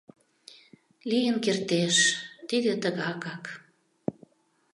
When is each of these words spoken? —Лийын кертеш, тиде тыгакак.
—Лийын 1.09 1.37
кертеш, 1.45 1.95
тиде 2.47 2.73
тыгакак. 2.83 3.43